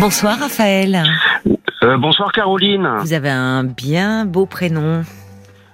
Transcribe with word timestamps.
Bonsoir 0.00 0.38
Raphaël. 0.38 1.02
Euh, 1.82 1.96
bonsoir 1.96 2.30
Caroline. 2.30 2.88
Vous 3.00 3.12
avez 3.14 3.30
un 3.30 3.64
bien 3.64 4.24
beau 4.26 4.46
prénom. 4.46 5.02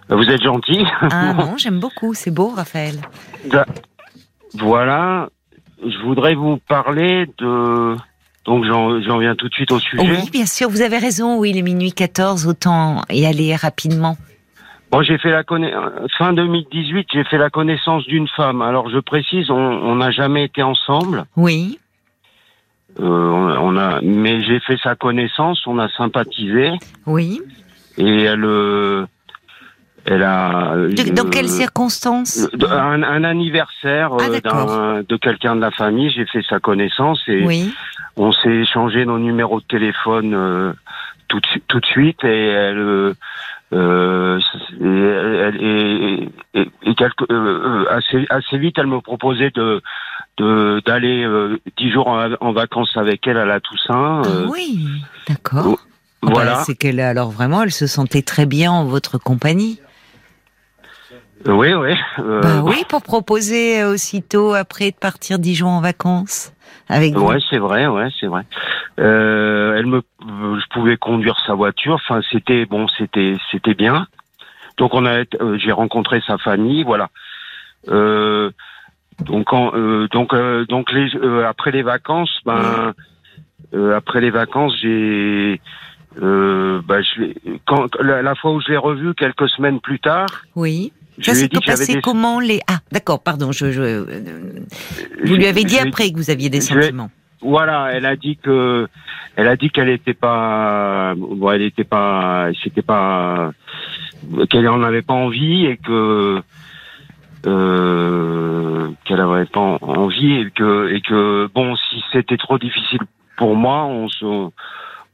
Vous 0.08 0.30
êtes 0.30 0.42
gentil. 0.42 0.82
Ah 1.02 1.34
non, 1.38 1.58
j'aime 1.58 1.78
beaucoup, 1.78 2.14
c'est 2.14 2.30
beau 2.30 2.48
Raphaël. 2.48 2.94
Voilà, 4.54 5.28
je 5.82 5.98
voudrais 6.04 6.34
vous 6.34 6.56
parler 6.56 7.26
de... 7.36 7.96
Donc 8.46 8.64
j'en 8.64 9.18
viens 9.18 9.34
tout 9.34 9.48
de 9.50 9.54
suite 9.54 9.72
au 9.72 9.78
sujet. 9.78 10.02
Oui, 10.02 10.30
bien 10.30 10.46
sûr, 10.46 10.70
vous 10.70 10.80
avez 10.80 10.98
raison, 10.98 11.38
oui, 11.38 11.50
il 11.50 11.58
est 11.58 11.62
minuit 11.62 11.92
14, 11.92 12.46
autant 12.46 13.02
y 13.10 13.26
aller 13.26 13.54
rapidement. 13.54 14.16
Bon, 14.90 15.02
j'ai 15.02 15.18
fait 15.18 15.32
la 15.32 15.44
conna... 15.44 15.68
fin 16.16 16.32
2018, 16.32 17.08
j'ai 17.12 17.24
fait 17.24 17.38
la 17.38 17.50
connaissance 17.50 18.04
d'une 18.06 18.28
femme. 18.28 18.62
Alors 18.62 18.88
je 18.88 18.98
précise, 19.00 19.50
on 19.50 19.96
n'a 19.96 20.10
jamais 20.10 20.44
été 20.44 20.62
ensemble. 20.62 21.24
Oui, 21.36 21.78
on 22.98 23.48
a- 23.48 23.58
on 23.60 23.76
a, 23.76 24.00
mais 24.02 24.42
j'ai 24.42 24.60
fait 24.60 24.76
sa 24.82 24.94
connaissance, 24.94 25.66
on 25.66 25.78
a 25.78 25.88
sympathisé 25.90 26.70
oui. 27.06 27.40
et 27.96 28.22
elle, 28.22 28.44
euh, 28.44 29.06
elle 30.04 30.22
a. 30.22 30.74
De- 30.76 31.12
dans 31.14 31.26
euh, 31.26 31.30
quelles 31.30 31.48
circonstances 31.48 32.48
un, 32.68 33.02
un 33.02 33.24
anniversaire 33.24 34.10
Ah, 34.18 34.24
euh, 34.68 35.02
de 35.08 35.16
quelqu'un 35.16 35.56
de 35.56 35.60
la 35.60 35.70
famille, 35.70 36.10
j'ai 36.10 36.26
fait 36.26 36.42
sa 36.48 36.60
connaissance 36.60 37.22
et 37.28 37.44
Oui, 37.44 37.72
on 38.16 38.30
s'est 38.32 38.54
échangé 38.54 39.04
nos 39.06 39.18
numéros 39.18 39.60
de 39.60 39.66
téléphone 39.66 40.34
euh, 40.34 40.72
tout, 41.28 41.40
tout 41.68 41.80
de 41.80 41.86
suite 41.86 42.22
et 42.24 42.46
elle, 42.48 42.78
euh, 42.78 43.14
euh, 43.72 44.38
et, 44.80 44.84
elle- 44.86 45.60
et- 45.60 46.28
et- 46.60 46.70
et 46.84 46.94
quelque- 46.94 47.24
euh, 47.32 47.84
euh, 47.84 47.84
assez, 47.90 48.24
assez 48.30 48.58
vite, 48.58 48.76
elle 48.78 48.86
me 48.86 49.00
proposait 49.00 49.50
de 49.50 49.80
de- 50.38 50.82
d'aller 50.84 51.24
euh, 51.24 51.58
dix 51.76 51.90
jours 51.90 52.08
en, 52.08 52.32
en 52.40 52.52
vacances 52.52 52.96
avec 52.96 53.26
elle 53.26 53.38
à 53.38 53.44
la 53.44 53.60
Toussaint. 53.60 54.22
Ah 54.24 54.26
euh, 54.26 54.48
oui, 54.50 55.02
d'accord. 55.28 55.78
Ah 56.22 56.26
bah, 56.26 56.32
voilà. 56.32 56.54
c'est 56.64 56.74
qu'elle, 56.74 57.00
alors 57.00 57.30
vraiment, 57.30 57.62
elle 57.62 57.72
se 57.72 57.86
sentait 57.86 58.22
très 58.22 58.46
bien 58.46 58.72
en 58.72 58.84
votre 58.84 59.18
compagnie. 59.18 59.80
oui, 61.46 61.74
oui. 61.74 61.94
euh, 62.18 62.40
bah 62.40 62.62
oui, 62.62 62.82
pour 62.88 63.02
proposer 63.02 63.82
euh, 63.82 63.92
aussitôt 63.92 64.54
après 64.54 64.90
de 64.90 64.96
partir 64.96 65.38
dix 65.38 65.54
jours 65.54 65.68
en 65.68 65.80
vacances 65.80 66.52
avec 66.88 67.14
vous. 67.14 67.26
Ouais, 67.26 67.38
c'est 67.50 67.58
vrai, 67.58 67.86
ouais, 67.86 68.08
c'est 68.18 68.26
vrai. 68.26 68.42
Euh, 69.00 69.76
elle 69.76 69.86
me, 69.86 69.98
euh, 69.98 70.60
je 70.60 70.66
pouvais 70.70 70.96
conduire 70.96 71.36
sa 71.46 71.54
voiture. 71.54 71.94
Enfin, 71.94 72.20
c'était 72.30 72.64
bon, 72.66 72.86
c'était, 72.96 73.36
c'était 73.50 73.74
bien. 73.74 74.06
Donc 74.78 74.94
on 74.94 75.04
a, 75.06 75.24
euh, 75.40 75.58
j'ai 75.58 75.72
rencontré 75.72 76.22
sa 76.26 76.38
famille, 76.38 76.84
voilà. 76.84 77.10
Euh, 77.88 78.50
donc, 79.20 79.52
en, 79.52 79.72
euh, 79.74 80.08
donc, 80.12 80.32
euh, 80.34 80.64
donc 80.66 80.92
les, 80.92 81.14
euh, 81.16 81.46
après 81.48 81.70
les 81.70 81.82
vacances, 81.82 82.30
ben, 82.44 82.92
euh, 83.74 83.96
après 83.96 84.20
les 84.20 84.30
vacances, 84.30 84.74
j'ai, 84.80 85.60
euh, 86.22 86.80
bah, 86.86 87.00
je 87.02 87.32
quand 87.66 87.88
la, 88.00 88.22
la 88.22 88.34
fois 88.34 88.52
où 88.52 88.60
je 88.60 88.68
l'ai 88.70 88.76
revu 88.76 89.14
quelques 89.14 89.48
semaines 89.48 89.80
plus 89.80 89.98
tard, 90.00 90.26
Oui. 90.56 90.92
je 91.18 91.24
Ça 91.30 91.34
s'est 91.34 91.48
passé 91.48 91.94
des, 91.94 92.00
comment 92.00 92.40
les 92.40 92.60
Ah, 92.68 92.78
d'accord, 92.92 93.22
pardon, 93.22 93.52
je, 93.52 93.70
je, 93.72 93.80
euh, 93.82 94.04
vous 95.20 95.26
je- 95.26 95.34
lui 95.34 95.46
avez 95.46 95.64
dit 95.64 95.78
après 95.78 96.10
que 96.10 96.16
vous 96.16 96.30
aviez 96.30 96.50
des 96.50 96.60
sentiments. 96.60 97.10
Voilà, 97.40 97.90
elle 97.92 98.06
a 98.06 98.16
dit 98.16 98.38
que, 98.38 98.88
elle 99.36 99.48
a 99.48 99.56
dit 99.56 99.68
qu'elle 99.68 99.90
était 99.90 100.14
pas, 100.14 101.14
bon, 101.14 101.50
elle 101.50 101.60
était 101.62 101.84
pas, 101.84 102.48
c'était 102.62 102.80
pas, 102.80 103.52
qu'elle 104.48 104.66
en 104.68 104.82
avait 104.82 105.02
pas 105.02 105.12
envie 105.12 105.66
et 105.66 105.76
que, 105.76 106.40
euh, 107.46 108.90
qu'elle 109.04 109.20
avait 109.20 109.46
pas 109.46 109.60
en- 109.60 109.78
envie 109.80 110.34
et 110.34 110.50
que, 110.50 110.88
et 110.92 111.00
que, 111.00 111.48
bon, 111.54 111.76
si 111.76 112.02
c'était 112.12 112.36
trop 112.36 112.58
difficile 112.58 113.00
pour 113.36 113.56
moi, 113.56 113.84
on 113.84 114.08
se, 114.08 114.48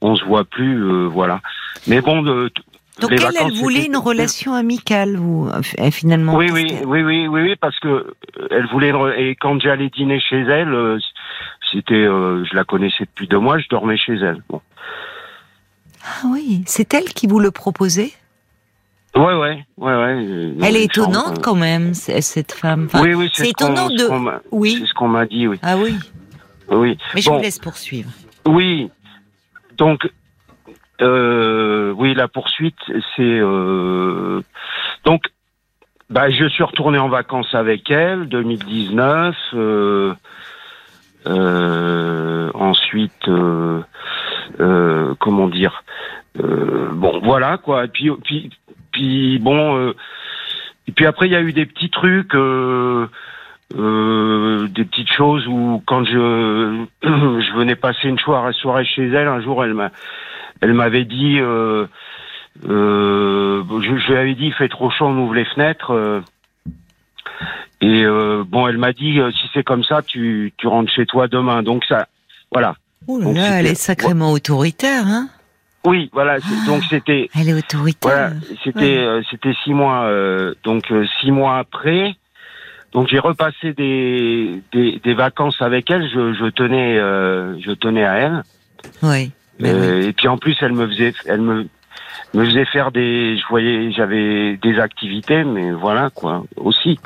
on 0.01 0.17
se 0.17 0.25
voit 0.25 0.45
plus, 0.45 0.83
euh, 0.83 1.07
voilà. 1.09 1.41
Mais 1.87 2.01
bon, 2.01 2.23
de, 2.23 2.51
Donc 3.01 3.11
les 3.11 3.17
elle, 3.17 3.23
elle 3.29 3.35
vacances, 3.35 3.59
voulait 3.61 3.77
c'était- 3.77 3.87
une 3.89 3.97
relation 3.97 4.55
amicale, 4.55 5.17
vous, 5.17 5.49
euh, 5.49 5.91
finalement. 5.91 6.37
Oui, 6.37 6.51
oui, 6.53 6.67
oui, 6.85 7.03
oui, 7.03 7.27
oui, 7.29 7.43
oui, 7.43 7.57
parce 7.61 7.79
que 7.81 7.89
euh, 7.89 8.15
elle 8.51 8.67
voulait. 8.67 8.93
Et 9.19 9.35
quand 9.37 9.59
j'allais 9.61 9.89
dîner 9.89 10.21
chez 10.21 10.41
elle, 10.41 10.99
c'était, 11.73 11.95
euh, 11.95 12.45
je 12.45 12.55
la 12.55 12.65
connaissais 12.65 13.05
depuis 13.05 13.27
deux 13.29 13.39
mois, 13.39 13.59
je 13.59 13.69
dormais 13.69 13.97
chez 13.97 14.15
elle. 14.15 14.43
Bon. 14.49 14.61
Ah 16.05 16.27
oui, 16.33 16.63
c'est 16.67 16.93
elle 16.95 17.05
qui 17.13 17.27
vous 17.27 17.41
le 17.41 17.51
proposait? 17.51 18.13
Ouais, 19.17 19.25
ouais, 19.35 19.35
ouais, 19.35 19.65
ouais. 19.77 19.93
euh, 19.97 20.55
Elle 20.63 20.77
est 20.77 20.85
étonnante 20.85 21.39
euh. 21.39 21.43
quand 21.43 21.57
même, 21.57 21.95
cette 21.95 22.53
femme. 22.53 22.85
Enfin, 22.87 23.03
oui, 23.03 23.15
oui, 23.15 23.31
c'est 23.35 23.45
ce 23.45 23.51
étonnant 23.51 23.89
ce 23.89 23.97
de- 24.09 24.19
m'a- 24.19 24.41
Oui. 24.53 24.77
C'est 24.81 24.87
ce 24.87 24.95
qu'on 24.95 25.09
m'a 25.09 25.27
dit, 25.27 25.49
oui. 25.49 25.59
Ah 25.63 25.77
oui, 25.77 25.97
Oui. 26.69 26.97
mais 27.15 27.21
je 27.21 27.29
Bon. 27.29 27.37
vous 27.37 27.43
laisse 27.43 27.59
poursuivre. 27.59 28.11
Oui. 28.47 28.89
Donc, 29.77 30.09
euh, 31.03 31.93
oui, 31.97 32.15
la 32.15 32.29
poursuite, 32.29 32.77
c'est 33.17 33.23
euh, 33.23 34.43
donc, 35.05 35.23
bah, 36.09 36.31
je 36.31 36.47
suis 36.49 36.63
retourné 36.65 36.99
en 36.99 37.09
vacances 37.09 37.53
avec 37.55 37.91
elle, 37.91 38.29
2019. 38.29 39.35
Euh, 39.55 40.15
euh, 41.27 42.51
ensuite, 42.55 43.29
euh, 43.29 43.81
euh, 44.61 45.15
comment 45.19 45.49
dire 45.49 45.85
euh, 46.41 46.89
Bon, 46.93 47.21
voilà 47.23 47.59
quoi. 47.59 47.85
Et 47.85 47.89
puis, 47.89 48.11
puis, 48.25 48.51
puis 48.93 49.39
bon. 49.39 49.77
euh, 49.77 49.95
et 50.87 50.93
puis 50.93 51.07
après, 51.07 51.27
il 51.27 51.33
y 51.33 51.37
a 51.37 51.41
eu 51.41 51.53
des 51.53 51.67
petits 51.67 51.91
trucs. 51.91 52.35
Euh, 52.35 53.07
euh, 53.77 54.67
des 54.67 54.85
petites 54.85 55.13
choses 55.13 55.47
où 55.47 55.81
quand 55.87 56.05
je 56.05 56.11
je 57.05 57.57
venais 57.57 57.77
passer 57.77 58.09
une 58.09 58.19
soirée, 58.19 58.53
soirée 58.53 58.85
chez 58.85 59.07
elle 59.07 59.29
un 59.29 59.41
jour 59.41 59.65
elle 59.65 59.75
m'a 59.75 59.93
elle 60.61 60.75
m'avait 60.75 61.05
dit 61.05 61.39
euh, 61.39 61.87
euh, 62.69 63.63
je, 63.81 63.97
je 63.97 64.13
lui 64.13 64.19
avais 64.19 64.35
dit 64.35 64.47
il 64.47 64.55
fait 64.55 64.69
trop 64.69 64.91
chaud 64.91 65.07
on 65.07 65.17
ouvre 65.19 65.35
les 65.35 65.45
fenêtres 65.45 65.93
euh, 65.93 66.21
et 67.81 68.05
euh, 68.05 68.43
bon 68.45 68.67
elle 68.67 68.79
m'a 68.79 68.93
dit 68.93 69.21
si 69.41 69.49
c'est 69.55 69.63
comme 69.63 69.85
ça 69.85 70.03
tu 70.03 70.53
tu 70.57 70.67
rentres 70.67 70.91
chez 70.93 71.07
toi 71.07 71.29
demain 71.29 71.63
donc 71.63 71.85
ça 71.85 72.09
voilà 72.51 72.75
Oh 73.07 73.21
là 73.21 73.61
elle 73.61 73.67
est 73.67 73.75
sacrément 73.77 74.33
autoritaire, 74.33 75.07
hein 75.07 75.29
oui 75.85 76.11
voilà 76.13 76.39
c'est- 76.41 76.67
donc 76.67 76.83
c'était 76.91 77.29
Elle 77.39 77.49
est 77.49 77.55
autoritaire. 77.55 78.01
Voilà, 78.03 78.31
c'était 78.65 78.99
euh, 78.99 79.23
c'était 79.31 79.55
six 79.65 79.73
mois. 79.75 80.03
euh, 80.05 80.55
donc 80.65 80.91
euh, 80.91 81.07
six 81.21 81.31
mois 81.31 81.59
après, 81.59 82.15
donc 82.93 83.09
j'ai 83.09 83.19
repassé 83.19 83.73
des, 83.75 84.63
des 84.73 85.01
des 85.03 85.15
vacances 85.15 85.61
avec 85.63 85.91
elle. 85.91 86.09
Je, 86.09 86.33
je 86.35 86.47
tenais 86.51 86.99
euh, 86.99 87.59
je 87.61 87.73
tenais 87.73 88.05
à 88.05 88.15
elle. 88.17 88.43
Oui. 89.03 89.31
Euh, 89.63 90.09
Et 90.09 90.13
puis 90.13 90.27
en 90.29 90.39
plus, 90.39 90.57
elle 90.63 90.73
me 90.73 90.87
faisait 90.87 91.13
elle 91.27 91.43
me 91.43 91.67
me 92.35 92.45
faisait 92.45 92.65
faire 92.67 92.91
des. 92.93 93.37
Je 93.37 93.47
voyais 93.49 93.93
j'avais 93.93 94.57
des 94.57 94.79
activités, 94.79 95.45
mais 95.45 95.71
voilà 95.73 96.11
quoi 96.11 96.45
aussi. 96.57 96.99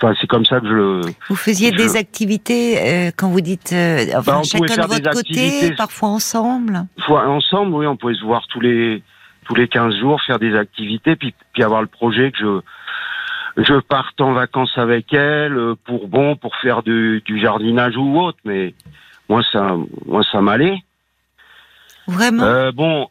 Enfin, 0.00 0.14
c'est 0.20 0.28
comme 0.28 0.44
ça 0.44 0.60
que 0.60 0.68
je 0.68 0.72
le. 0.72 1.00
Vous 1.28 1.34
faisiez 1.36 1.72
je- 1.72 1.76
des 1.76 1.96
activités 1.96 2.78
euh, 2.78 3.10
quand 3.16 3.28
vous 3.30 3.40
dites 3.40 3.72
euh, 3.72 4.04
enfin, 4.16 4.36
Bah, 4.36 4.42
chacun 4.44 4.82
de 4.84 4.88
votre 4.88 5.10
côté, 5.10 5.74
parfois 5.76 6.10
ensemble. 6.10 6.86
Fois 7.00 7.26
ensemble, 7.28 7.74
oui, 7.74 7.86
on 7.86 7.96
pouvait 7.96 8.14
se 8.14 8.22
voir 8.24 8.46
tous 8.48 8.60
les 8.60 9.02
tous 9.44 9.54
les 9.56 9.66
15 9.66 9.96
jours, 9.96 10.20
faire 10.22 10.38
des 10.38 10.54
activités, 10.54 11.16
puis 11.16 11.34
puis 11.52 11.62
avoir 11.64 11.80
le 11.82 11.88
projet 11.88 12.30
que 12.30 12.38
je 12.38 12.60
je 13.64 13.74
parte 13.80 14.20
en 14.20 14.34
vacances 14.34 14.76
avec 14.78 15.12
elle 15.12 15.56
euh, 15.56 15.74
pour 15.84 16.06
bon 16.06 16.36
pour 16.36 16.54
faire 16.56 16.84
du, 16.84 17.20
du 17.24 17.40
jardinage 17.40 17.96
ou 17.96 18.20
autre, 18.20 18.38
mais 18.44 18.74
moi 19.28 19.42
ça 19.52 19.74
moi 20.06 20.22
ça 20.30 20.40
m'allait. 20.40 20.78
Vraiment? 22.06 22.42
Euh, 22.44 22.70
bon, 22.72 23.08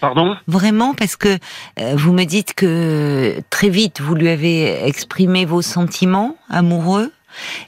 pardon? 0.00 0.36
Vraiment, 0.46 0.94
parce 0.94 1.16
que 1.16 1.38
euh, 1.80 1.94
vous 1.96 2.12
me 2.12 2.24
dites 2.24 2.54
que 2.54 3.40
très 3.50 3.68
vite 3.68 4.00
vous 4.00 4.14
lui 4.14 4.28
avez 4.28 4.86
exprimé 4.86 5.44
vos 5.44 5.62
sentiments 5.62 6.36
amoureux, 6.48 7.12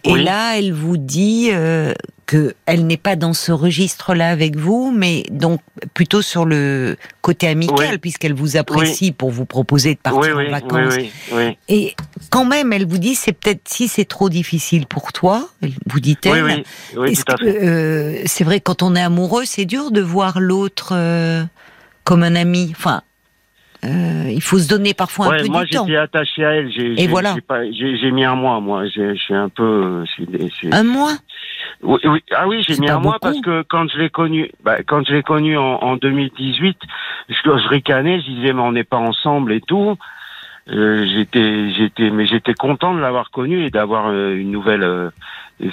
et 0.04 0.12
Oui. 0.12 0.24
là 0.24 0.58
elle 0.58 0.72
vous 0.72 0.96
dit 0.96 1.50
euh, 1.52 1.92
que 2.26 2.54
elle 2.66 2.86
n'est 2.86 2.96
pas 2.96 3.16
dans 3.16 3.32
ce 3.34 3.50
registre-là 3.52 4.30
avec 4.30 4.56
vous, 4.56 4.92
mais 4.96 5.24
donc 5.30 5.60
plutôt 5.94 6.22
sur 6.22 6.44
le 6.44 6.96
côté 7.22 7.48
amical, 7.48 7.90
Oui. 7.92 7.98
puisqu'elle 7.98 8.34
vous 8.34 8.56
apprécie 8.56 9.10
pour 9.12 9.30
vous 9.30 9.44
proposer 9.46 9.94
de 9.94 9.98
partir 9.98 10.38
en 10.38 10.48
vacances. 10.50 10.94
Et 11.68 11.94
quand 12.30 12.44
même, 12.44 12.72
elle 12.72 12.86
vous 12.86 12.98
dit, 12.98 13.14
c'est 13.16 13.32
peut-être 13.32 13.62
si 13.68 13.88
c'est 13.88 14.04
trop 14.04 14.28
difficile 14.28 14.86
pour 14.86 15.12
toi, 15.12 15.48
vous 15.86 16.00
dit-elle. 16.00 16.44
oui, 16.44 16.64
oui, 16.96 17.18
euh, 17.42 18.22
c'est 18.26 18.44
vrai, 18.44 18.60
quand 18.60 18.82
on 18.82 18.94
est 18.94 19.02
amoureux, 19.02 19.44
c'est 19.44 19.64
dur 19.66 19.90
de 19.90 20.00
voir 20.00 20.38
l'autre 20.40 20.90
euh, 20.92 21.42
comme 22.04 22.22
un 22.22 22.34
ami. 22.36 22.72
Enfin, 22.76 23.02
euh, 23.84 24.30
il 24.30 24.42
faut 24.42 24.58
se 24.58 24.68
donner 24.68 24.92
parfois 24.94 25.26
un 25.34 25.38
peu 25.42 25.46
moi 25.48 25.64
du 25.64 25.70
temps. 25.70 25.86
j'étais 25.86 25.98
attaché 25.98 26.44
à 26.44 26.50
elle. 26.54 26.70
J'ai, 26.72 26.92
Et 26.92 26.96
j'ai- 26.96 27.06
voilà. 27.06 27.34
j'ai 27.72 28.10
mis 28.10 28.24
un 28.24 28.34
mois, 28.34 28.60
moi. 28.60 28.86
J'ai 28.86 29.14
je 29.16 29.20
suis 29.22 29.34
un 29.34 29.48
peu. 29.48 29.62
euh, 29.62 30.04
c'est- 30.16 30.48
c'est- 30.60 30.74
Un 30.74 30.84
mois 30.84 31.12
Oui, 31.82 31.98
oui. 32.04 32.20
Ah 32.36 32.46
oui, 32.48 32.62
j'ai 32.66 32.74
C'est 32.74 32.80
mis 32.80 32.90
un 32.90 32.98
mois 33.00 33.18
parce 33.20 33.40
que 33.40 33.62
quand 33.62 33.88
je 33.90 33.98
l'ai 33.98 34.10
connu, 34.10 34.50
bah, 34.62 34.82
quand 34.82 35.06
je 35.06 35.14
l'ai 35.14 35.22
connu 35.22 35.56
en, 35.56 35.76
en 35.82 35.96
2018, 35.96 36.76
je, 37.28 37.34
je 37.36 37.68
ricanais, 37.68 38.20
je 38.20 38.26
disais 38.30 38.52
mais 38.52 38.60
on 38.60 38.72
n'est 38.72 38.84
pas 38.84 38.98
ensemble 38.98 39.52
et 39.52 39.60
tout. 39.62 39.96
Euh, 40.72 41.06
j'étais, 41.06 41.72
j'étais, 41.72 42.10
mais 42.10 42.26
j'étais 42.26 42.54
content 42.54 42.94
de 42.94 43.00
l'avoir 43.00 43.30
connu 43.30 43.64
et 43.64 43.70
d'avoir 43.70 44.08
euh, 44.08 44.34
une 44.34 44.50
nouvelle 44.50 44.82
euh, 44.82 45.10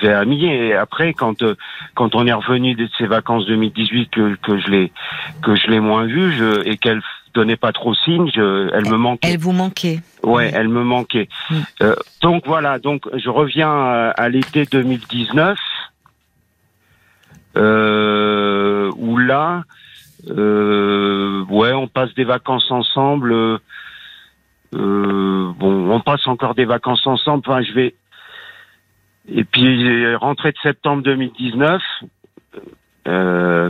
amie. 0.03 0.45
Et 0.45 0.73
après, 0.73 1.13
quand 1.13 1.43
euh, 1.43 1.55
quand 1.93 2.15
on 2.15 2.25
est 2.25 2.33
revenu 2.33 2.75
de 2.75 2.89
ces 2.97 3.05
vacances 3.05 3.45
2018, 3.45 4.09
que 4.09 4.35
que 4.35 4.57
je 4.57 4.67
l'ai 4.69 4.91
que 5.43 5.55
je 5.55 5.67
l'ai 5.67 5.79
moins 5.79 6.05
vue, 6.05 6.33
je, 6.33 6.67
et 6.67 6.77
qu'elle 6.77 7.01
donnait 7.33 7.57
pas 7.57 7.71
trop 7.71 7.93
signe, 7.93 8.31
je, 8.33 8.69
elle 8.73 8.89
me 8.89 8.97
manquait. 8.97 9.29
Elle 9.31 9.37
vous 9.37 9.51
manquait. 9.51 9.99
Ouais, 10.23 10.51
elle 10.53 10.69
me 10.69 10.83
manquait. 10.83 11.29
Mm. 11.49 11.55
Euh, 11.81 11.95
donc 12.21 12.47
voilà, 12.47 12.79
donc 12.79 13.07
je 13.15 13.29
reviens 13.29 13.69
à, 13.69 14.09
à 14.17 14.29
l'été 14.29 14.65
2019, 14.65 15.59
euh, 17.55 18.91
où 18.97 19.17
là, 19.17 19.63
euh, 20.29 21.43
ouais, 21.49 21.73
on 21.73 21.87
passe 21.87 22.13
des 22.15 22.23
vacances 22.23 22.71
ensemble. 22.71 23.59
Euh, 24.73 25.07
euh, 25.47 25.53
bon, 25.57 25.91
on 25.91 25.99
passe 25.99 26.27
encore 26.27 26.55
des 26.55 26.65
vacances 26.65 27.05
ensemble. 27.05 27.43
Enfin, 27.45 27.61
je 27.61 27.73
vais. 27.73 27.95
Et 29.29 29.43
puis 29.43 30.15
rentrée 30.15 30.51
de 30.51 30.57
septembre 30.63 31.03
2019. 31.03 31.81
Euh, 33.07 33.69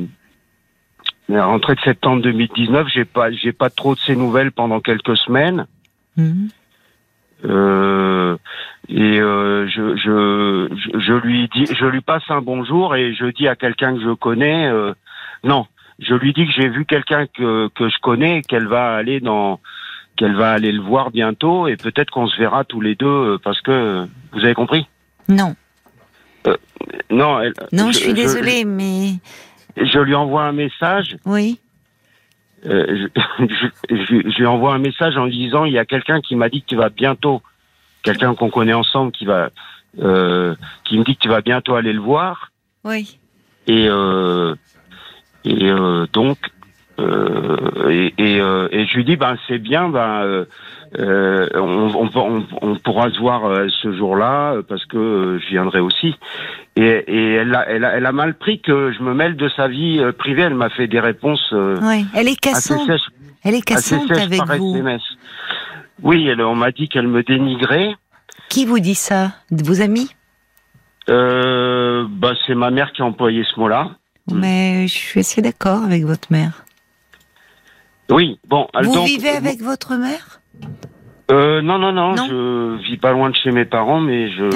la 1.29 1.45
rentrée 1.45 1.75
de 1.75 1.81
septembre 1.81 2.21
2019, 2.21 2.87
j'ai 2.93 3.05
pas, 3.05 3.31
j'ai 3.31 3.51
pas 3.51 3.69
trop 3.69 3.95
de 3.95 3.99
ses 3.99 4.15
nouvelles 4.15 4.51
pendant 4.51 4.79
quelques 4.79 5.17
semaines. 5.17 5.67
Mhm. 6.15 6.49
Euh, 7.45 8.37
et 8.89 9.19
euh, 9.19 9.67
je, 9.67 9.95
je, 9.95 10.69
je, 10.75 10.99
je 10.99 11.13
lui 11.13 11.49
dis, 11.53 11.65
je 11.65 11.85
lui 11.85 12.01
passe 12.01 12.23
un 12.29 12.41
bonjour 12.41 12.95
et 12.95 13.13
je 13.13 13.25
dis 13.25 13.47
à 13.47 13.55
quelqu'un 13.55 13.95
que 13.95 14.01
je 14.01 14.13
connais, 14.13 14.67
euh, 14.67 14.93
non, 15.43 15.67
je 15.99 16.15
lui 16.15 16.33
dis 16.33 16.47
que 16.47 16.53
j'ai 16.53 16.69
vu 16.69 16.85
quelqu'un 16.85 17.27
que 17.27 17.67
que 17.75 17.89
je 17.89 17.97
connais 17.99 18.39
et 18.39 18.41
qu'elle 18.41 18.67
va 18.67 18.95
aller 18.95 19.19
dans, 19.19 19.59
qu'elle 20.17 20.35
va 20.35 20.51
aller 20.51 20.71
le 20.71 20.81
voir 20.81 21.11
bientôt 21.11 21.67
et 21.67 21.77
peut-être 21.77 22.09
qu'on 22.09 22.27
se 22.27 22.37
verra 22.37 22.63
tous 22.63 22.81
les 22.81 22.95
deux 22.95 23.05
euh, 23.07 23.37
parce 23.41 23.61
que 23.61 24.05
vous 24.33 24.39
avez 24.39 24.53
compris? 24.53 24.87
Non, 25.29 25.55
Non, 27.09 27.39
elle, 27.41 27.53
non, 27.71 27.91
je, 27.91 27.97
suis 27.99 28.13
désolée, 28.13 28.65
mais 28.65 29.13
Je, 29.77 29.99
lui 29.99 30.15
envoie 30.15 30.43
un 30.43 30.51
message. 30.53 31.17
oui. 31.25 31.59
euh, 32.65 33.07
je, 33.39 33.67
je, 33.89 34.37
lui 34.39 34.45
envoie 34.45 34.73
un 34.73 34.79
message 34.79 35.15
en 35.17 35.25
lui 35.25 35.37
disant 35.37 35.65
il 35.65 35.73
y 35.73 35.77
a 35.79 35.85
quelqu'un 35.85 36.21
qui 36.21 36.35
m'a 36.35 36.49
dit 36.49 36.61
que 36.61 36.67
tu 36.67 36.75
vas 36.75 36.89
bientôt, 36.89 37.41
quelqu'un 38.03 38.33
qu'on 38.35 38.49
connaît 38.49 38.73
ensemble 38.73 39.11
qui 39.11 39.25
va, 39.25 39.49
euh, 39.99 40.55
qui 40.85 40.97
me 40.97 41.03
dit 41.03 41.15
que 41.15 41.21
tu 41.21 41.29
vas 41.29 41.41
bientôt 41.41 41.75
aller 41.75 41.93
le 41.93 42.01
voir 42.01 42.51
Oui. 42.83 43.19
et 43.67 43.87
euh, 43.89 44.55
et 45.43 45.65
euh, 45.69 46.07
donc 46.13 46.37
euh, 46.99 47.89
et 47.89 48.13
et, 48.17 48.41
euh, 48.41 48.67
et 48.71 48.85
je 48.85 48.95
lui 48.95 49.05
dis 49.05 49.15
ben 49.17 49.35
c'est 49.47 49.59
bien 49.59 49.89
ben 49.89 50.21
euh, 50.23 50.45
euh, 50.97 51.47
on, 51.55 51.91
on, 51.95 52.09
on, 52.15 52.45
on 52.61 52.75
pourra 52.77 53.09
se 53.11 53.19
voir 53.19 53.45
euh, 53.45 53.67
ce 53.81 53.91
jour-là 53.95 54.53
euh, 54.53 54.61
parce 54.67 54.85
que 54.85 54.97
euh, 54.97 55.39
je 55.39 55.47
viendrai 55.49 55.79
aussi 55.79 56.15
et, 56.75 57.03
et 57.07 57.33
elle, 57.33 57.53
a, 57.53 57.67
elle, 57.69 57.83
a, 57.83 57.97
elle 57.97 58.05
a 58.05 58.11
mal 58.11 58.35
pris 58.35 58.61
que 58.61 58.91
je 58.93 59.03
me 59.03 59.13
mêle 59.13 59.35
de 59.35 59.49
sa 59.49 59.67
vie 59.67 60.01
privée 60.17 60.43
elle 60.43 60.55
m'a 60.55 60.69
fait 60.69 60.87
des 60.87 60.99
réponses 60.99 61.49
euh, 61.53 61.77
Oui. 61.81 62.05
Elle 62.15 62.27
est 62.29 62.39
cassante. 62.39 62.87
sèches 62.87 63.09
Elle 63.43 63.55
est 63.55 63.61
cassante 63.61 64.11
avec 64.11 64.41
vous. 64.59 64.75
SMS. 64.75 65.01
Oui, 66.03 66.27
elle, 66.27 66.41
on 66.41 66.55
m'a 66.55 66.71
dit 66.71 66.89
qu'elle 66.89 67.07
me 67.07 67.23
dénigrait. 67.23 67.95
Qui 68.49 68.65
vous 68.65 68.79
dit 68.79 68.95
ça? 68.95 69.31
De 69.51 69.63
Vos 69.63 69.81
amis? 69.81 70.09
Euh, 71.09 72.05
bah, 72.09 72.33
c'est 72.45 72.55
ma 72.55 72.69
mère 72.69 72.91
qui 72.93 73.01
a 73.01 73.05
employé 73.05 73.43
ce 73.43 73.59
mot-là. 73.59 73.91
Mais 74.31 74.87
je 74.87 74.93
suis 74.93 75.21
assez 75.21 75.41
d'accord 75.41 75.83
avec 75.83 76.03
votre 76.03 76.31
mère. 76.31 76.65
Oui, 78.09 78.39
bon. 78.47 78.67
Vous 78.83 78.93
donc, 78.93 79.07
vivez 79.07 79.29
avec 79.29 79.61
votre 79.61 79.95
mère? 79.95 80.41
Euh, 81.29 81.61
Non, 81.61 81.77
non, 81.77 81.91
non, 81.91 82.15
Non. 82.15 82.27
Je 82.29 82.77
vis 82.89 82.97
pas 82.97 83.11
loin 83.11 83.29
de 83.29 83.35
chez 83.35 83.51
mes 83.51 83.65
parents, 83.65 83.99
mais 83.99 84.29
je, 84.31 84.49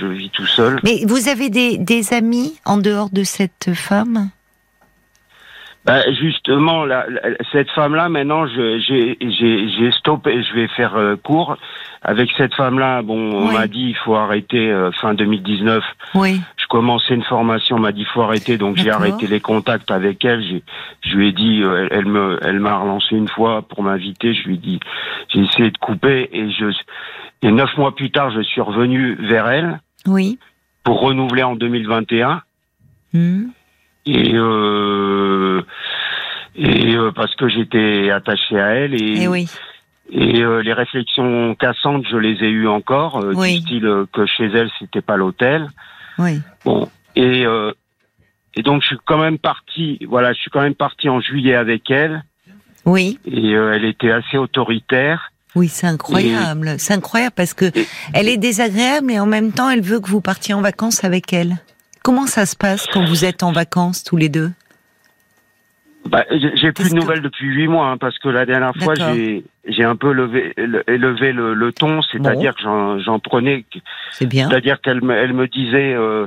je 0.00 0.06
vis 0.06 0.30
tout 0.30 0.46
seul. 0.46 0.78
Mais 0.84 1.04
vous 1.06 1.28
avez 1.28 1.48
des, 1.48 1.78
des 1.78 2.12
amis 2.12 2.58
en 2.66 2.76
dehors 2.76 3.10
de 3.10 3.24
cette 3.24 3.70
femme? 3.74 4.28
Bah, 5.86 6.02
justement, 6.12 6.84
la, 6.84 7.06
la- 7.08 7.20
cette 7.52 7.70
femme-là, 7.70 8.08
maintenant, 8.10 8.46
j'ai 8.46 9.90
stoppé. 9.92 10.42
Je 10.42 10.54
vais 10.54 10.68
faire 10.68 10.94
euh, 10.96 11.16
court 11.16 11.56
avec 12.02 12.30
cette 12.36 12.54
femme-là. 12.54 13.00
Bon, 13.02 13.18
on 13.32 13.48
Oui. 13.48 13.54
m'a 13.54 13.66
dit 13.66 13.86
il 13.90 13.96
faut 13.96 14.14
arrêter 14.14 14.70
euh, 14.70 14.90
fin 14.92 15.14
2019. 15.14 15.82
Oui. 16.14 16.40
je 16.58 16.66
commençais 16.66 17.14
une 17.14 17.24
formation, 17.24 17.76
on 17.76 17.80
m'a 17.80 17.90
dit 17.92 18.04
faut 18.04 18.22
arrêter, 18.22 18.56
donc 18.58 18.76
j'ai 18.76 18.90
arrêté 18.90 19.26
les 19.26 19.40
contacts 19.40 19.90
avec 19.90 20.24
elle. 20.24 20.42
J'ai, 20.42 20.62
je 21.02 21.16
lui 21.16 21.28
ai 21.28 21.32
dit, 21.32 21.62
euh, 21.62 21.88
elle, 21.90 22.06
me, 22.06 22.38
elle 22.42 22.60
m'a 22.60 22.76
relancé 22.76 23.16
une 23.16 23.26
fois 23.28 23.62
pour 23.62 23.82
m'inviter. 23.82 24.34
Je 24.34 24.44
lui 24.46 24.54
ai 24.54 24.58
dit, 24.58 24.80
j'ai 25.32 25.40
essayé 25.40 25.70
de 25.70 25.78
couper 25.78 26.28
et 26.32 26.50
je, 26.52 26.66
et 27.42 27.50
neuf 27.50 27.76
mois 27.76 27.94
plus 27.96 28.10
tard, 28.12 28.30
je 28.30 28.40
suis 28.42 28.60
revenu 28.60 29.14
vers 29.18 29.48
elle 29.48 29.80
Oui. 30.06 30.38
pour 30.84 31.00
renouveler 31.00 31.42
en 31.42 31.56
2021 31.56 32.42
Hmm. 33.12 33.46
et 34.06 34.34
euh, 34.34 35.49
et 36.56 36.94
euh, 36.96 37.12
parce 37.12 37.34
que 37.36 37.48
j'étais 37.48 38.10
attaché 38.10 38.58
à 38.58 38.68
elle 38.74 38.94
et 38.94 39.22
Eh 39.22 39.28
oui. 39.28 39.48
et 40.10 40.42
euh, 40.42 40.62
les 40.62 40.72
réflexions 40.72 41.54
cassantes, 41.54 42.04
je 42.10 42.16
les 42.16 42.34
ai 42.44 42.48
eues 42.50 42.68
encore, 42.68 43.18
euh, 43.22 43.32
Oui. 43.34 43.60
du 43.60 43.66
style 43.66 43.86
euh, 43.86 44.06
que 44.12 44.26
chez 44.26 44.46
elle 44.46 44.70
c'était 44.78 45.00
pas 45.02 45.16
l'hôtel. 45.16 45.68
Oui. 46.18 46.40
Bon, 46.64 46.88
et 47.16 47.44
et 48.56 48.62
donc 48.62 48.82
je 48.82 48.88
suis 48.88 48.98
quand 49.06 49.18
même 49.18 49.38
parti. 49.38 49.98
Voilà, 50.08 50.32
je 50.32 50.40
suis 50.40 50.50
quand 50.50 50.60
même 50.60 50.74
parti 50.74 51.08
en 51.08 51.20
juillet 51.20 51.54
avec 51.54 51.88
elle 51.90 52.24
Oui. 52.84 53.18
et 53.24 53.52
elle 53.52 53.84
était 53.84 54.10
assez 54.10 54.36
autoritaire. 54.36 55.30
Oui, 55.56 55.68
c'est 55.68 55.86
incroyable. 55.86 56.74
C'est 56.78 56.94
incroyable 56.94 57.34
parce 57.36 57.54
que 57.54 57.66
Et- 57.76 57.86
elle 58.12 58.28
est 58.28 58.36
désagréable 58.36 59.10
et 59.12 59.18
en 59.20 59.26
même 59.26 59.52
temps, 59.52 59.68
elle 59.70 59.80
veut 59.80 59.98
que 60.00 60.08
vous 60.08 60.20
partiez 60.20 60.54
en 60.54 60.60
vacances 60.60 61.02
avec 61.04 61.32
elle. 61.32 61.56
Comment 62.02 62.26
ça 62.26 62.44
se 62.46 62.54
passe 62.56 62.86
quand 62.92 63.04
vous 63.04 63.24
êtes 63.24 63.42
en 63.42 63.52
vacances 63.52 64.04
tous 64.04 64.16
les 64.16 64.28
deux? 64.28 64.50
Bah, 66.10 66.24
j'ai 66.30 66.72
plus 66.72 66.84
de 66.84 66.94
que- 66.94 66.94
nouvelles 67.00 67.22
depuis 67.22 67.46
huit 67.46 67.68
mois 67.68 67.88
hein, 67.88 67.96
parce 67.96 68.18
que 68.18 68.28
la 68.28 68.44
dernière 68.44 68.74
fois 68.74 68.94
j'ai 69.14 69.44
j'ai 69.66 69.84
un 69.84 69.96
peu 69.96 70.12
levé 70.12 70.52
le- 70.56 70.82
élevé 70.90 71.32
le, 71.32 71.54
le 71.54 71.72
ton, 71.72 72.02
c'est-à-dire 72.02 72.54
que 72.56 72.62
j'en 72.62 72.98
j'en 72.98 73.18
prenais, 73.20 73.64
C'est 74.12 74.26
bien. 74.26 74.48
c'est-à-dire 74.48 74.80
qu'elle 74.80 75.02
me 75.02 75.14
elle 75.14 75.32
me 75.32 75.46
disait. 75.46 75.94
Euh, 75.94 76.26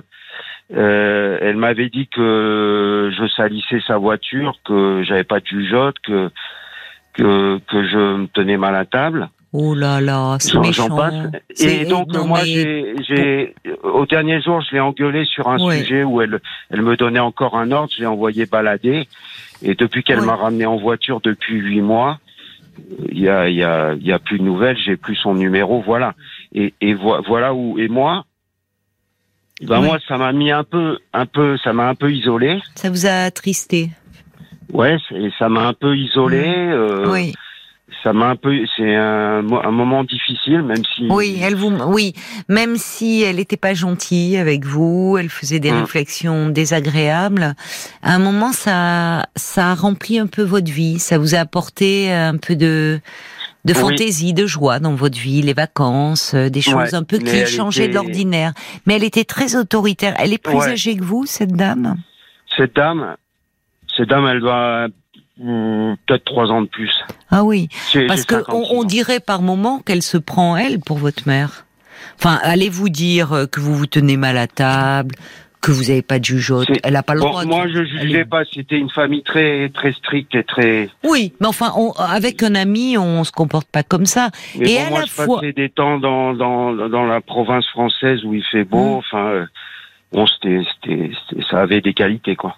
euh, 0.73 1.37
elle 1.41 1.57
m'avait 1.57 1.89
dit 1.89 2.07
que 2.07 3.11
je 3.15 3.27
salissais 3.27 3.81
sa 3.85 3.97
voiture, 3.97 4.57
que 4.65 5.03
j'avais 5.03 5.25
pas 5.25 5.39
de 5.41 5.45
jugeote, 5.45 5.97
que 6.03 6.29
que 7.13 7.59
que 7.69 7.83
je 7.87 7.97
me 8.21 8.27
tenais 8.27 8.57
mal 8.57 8.75
à 8.75 8.85
table. 8.85 9.29
Oh 9.55 9.75
là 9.75 10.01
là, 10.01 10.37
c'est 10.39 10.57
méchant. 10.59 10.89
passe. 10.95 11.13
Et 11.59 11.85
donc 11.85 12.07
non, 12.11 12.25
moi, 12.25 12.39
mais- 12.43 12.47
j'ai, 12.47 12.95
j'ai, 13.07 13.55
au 13.83 14.05
dernier 14.07 14.41
jour, 14.41 14.61
je 14.61 14.73
l'ai 14.73 14.79
engueulée 14.79 15.25
sur 15.25 15.47
un 15.47 15.59
Ouais. 15.63 15.77
sujet 15.79 16.03
où 16.03 16.21
elle, 16.21 16.39
elle 16.71 16.81
me 16.81 16.97
donnait 16.97 17.19
encore 17.19 17.55
un 17.55 17.71
ordre. 17.71 17.91
Je 17.95 17.99
l'ai 18.01 18.07
envoyé 18.07 18.47
balader. 18.47 19.07
Et 19.61 19.75
depuis 19.75 20.03
qu'elle 20.03 20.19
Ouais. 20.21 20.25
m'a 20.25 20.35
ramené 20.35 20.65
en 20.65 20.77
voiture 20.77 21.21
depuis 21.21 21.55
huit 21.59 21.81
mois, 21.81 22.19
il 23.11 23.19
y 23.19 23.29
a, 23.29 23.47
il 23.47 23.55
y 23.55 23.63
a, 23.63 23.93
il 23.93 24.05
y 24.05 24.11
a 24.11 24.17
plus 24.17 24.39
de 24.39 24.43
nouvelles. 24.43 24.77
J'ai 24.83 24.97
plus 24.97 25.15
son 25.15 25.35
numéro. 25.35 25.81
Voilà. 25.85 26.15
Et, 26.55 26.73
et 26.81 26.95
vo- 26.95 27.21
voilà 27.27 27.53
où. 27.53 27.77
Et 27.77 27.87
moi, 27.87 28.25
ben 29.61 29.79
Ouais. 29.81 29.85
moi, 29.85 29.99
ça 30.07 30.17
m'a 30.17 30.31
mis 30.33 30.49
un 30.51 30.63
peu, 30.63 30.97
un 31.13 31.27
peu, 31.27 31.57
ça 31.63 31.73
m'a 31.73 31.87
un 31.89 31.95
peu 31.95 32.11
isolé. 32.11 32.59
Ça 32.73 32.89
vous 32.89 33.05
a 33.05 33.11
attristé? 33.25 33.91
Ouais, 34.71 34.97
c'est- 35.07 35.29
ça 35.37 35.47
m'a 35.47 35.67
un 35.67 35.73
peu 35.73 35.95
isolé. 35.95 36.43
euh, 36.47 37.11
Oui. 37.11 37.33
Ça 38.01 38.11
m'a 38.13 38.27
un 38.29 38.35
peu. 38.35 38.53
C'est 38.75 38.95
un, 38.95 39.41
mo- 39.41 39.61
un 39.63 39.71
moment 39.71 40.03
difficile, 40.03 40.61
même 40.63 40.83
si. 40.95 41.07
Oui, 41.09 41.39
elle 41.41 41.55
vous, 41.55 41.71
oui, 41.87 42.13
même 42.49 42.75
si 42.77 43.21
elle 43.21 43.35
n'était 43.37 43.57
pas 43.57 43.73
gentille 43.73 44.37
avec 44.37 44.65
vous, 44.65 45.17
elle 45.19 45.29
faisait 45.29 45.59
des 45.59 45.71
Mm. 45.71 45.81
réflexions 45.81 46.49
désagréables. 46.49 47.55
À 48.01 48.15
un 48.15 48.19
moment, 48.19 48.51
ça, 48.51 49.25
ça 49.35 49.71
a 49.71 49.75
rempli 49.75 50.19
un 50.19 50.27
peu 50.27 50.43
votre 50.43 50.71
vie. 50.71 50.99
Ça 50.99 51.17
vous 51.17 51.35
a 51.35 51.39
apporté 51.39 52.11
un 52.11 52.37
peu 52.37 52.55
de, 52.55 52.99
de 53.65 53.73
Oui. 53.73 53.79
fantaisie, 53.79 54.33
de 54.33 54.45
joie 54.47 54.79
dans 54.79 54.95
votre 54.95 55.17
vie, 55.17 55.41
les 55.41 55.53
vacances, 55.53 56.33
euh, 56.33 56.49
des 56.49 56.61
choses 56.61 56.75
Ouais, 56.75 56.95
un 56.95 57.03
peu 57.03 57.17
qui 57.19 57.45
changeaient 57.45 57.87
de 57.87 57.93
l'ordinaire. 57.93 58.53
Mais 58.85 58.95
elle 58.95 59.03
était 59.05 59.23
très 59.25 59.55
autoritaire. 59.55 60.15
Elle 60.19 60.33
est 60.33 60.43
plus 60.43 60.57
Ouais. 60.57 60.69
âgée 60.71 60.97
que 60.97 61.03
vous, 61.03 61.25
cette 61.25 61.53
dame? 61.53 61.95
Cette 62.57 62.75
dame, 62.75 63.15
cette 63.95 64.09
dame, 64.09 64.27
elle 64.27 64.39
doit 64.41 64.87
peut-être 65.37 66.23
trois 66.25 66.47
ans 66.51 66.61
de 66.61 66.67
plus. 66.67 66.91
Ah 67.31 67.43
oui, 67.43 67.69
parce 68.07 68.25
que 68.25 68.35
56 68.43 68.67
on, 68.71 68.83
dirait 68.83 69.19
par 69.19 69.41
moment 69.41 69.79
qu'elle 69.79 70.01
se 70.03 70.17
prend 70.17 70.55
elle 70.57 70.79
pour 70.79 70.97
votre 70.97 71.27
mère. 71.27 71.65
Enfin, 72.19 72.39
allez-vous 72.43 72.89
dire 72.89 73.33
euh, 73.33 73.45
que 73.47 73.59
vous 73.59 73.75
vous 73.75 73.87
tenez 73.87 74.17
mal 74.17 74.37
à 74.37 74.45
table, 74.47 75.15
que 75.61 75.71
vous 75.71 75.83
n'avez 75.85 76.01
pas 76.03 76.19
de 76.19 76.25
jugeote? 76.25 76.67
C'est- 76.67 76.79
Elle 76.83 76.93
n'a 76.93 77.01
pas 77.03 77.15
le 77.15 77.21
Bon, 77.21 77.29
droit. 77.29 77.43
de- 77.43 77.49
moi, 77.49 77.67
je 77.67 77.79
elle 77.79 77.87
jugeais 77.87 78.19
est- 78.19 78.25
pas. 78.25 78.43
C'était 78.53 78.77
une 78.77 78.89
famille 78.89 79.23
très 79.23 79.69
très 79.69 79.93
stricte 79.93 80.35
et 80.35 80.43
très. 80.43 80.89
Oui, 81.03 81.33
mais 81.39 81.47
enfin, 81.47 81.71
on- 81.75 81.91
avec 81.93 82.43
un 82.43 82.53
ami, 82.55 82.97
on 82.97 83.23
se 83.23 83.31
comporte 83.31 83.67
pas 83.67 83.81
comme 83.83 84.05
ça. 84.05 84.29
Mais 84.59 84.73
Et 84.73 84.77
bon, 84.77 84.85
à 84.85 84.89
moi, 84.89 84.99
la 84.99 85.05
je 85.05 85.11
fois- 85.11 85.39
passais 85.39 85.53
des 85.53 85.69
temps 85.69 85.97
dans 85.97 86.33
dans 86.33 86.73
dans 86.89 87.05
la 87.05 87.21
province 87.21 87.65
française 87.69 88.23
où 88.25 88.33
il 88.35 88.43
fait 88.43 88.65
beau. 88.65 88.95
Mm. 88.95 88.97
Enfin, 88.97 89.25
euh, 89.29 89.45
bon, 90.11 90.25
c'était- 90.27 91.11
ça 91.49 91.61
avait 91.61 91.81
des 91.81 91.93
qualités 91.93 92.35
quoi. 92.35 92.57